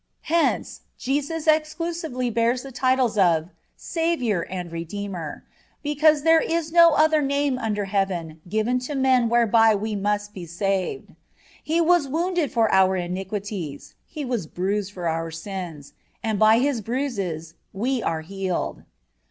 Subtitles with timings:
[0.33, 5.43] Hence Jesus exclusively bears the titles of Savior and Redeemer,
[5.83, 10.47] because "there is no other name under heaven given to men whereby we must be
[10.47, 11.15] saved."(7)
[11.63, 15.93] "He was wounded for our iniquities; He was bruised for our sins,...
[16.23, 18.81] and by His bruises we are healed."